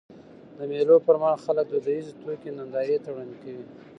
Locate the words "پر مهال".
1.05-1.37